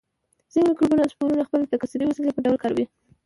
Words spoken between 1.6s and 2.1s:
تکثري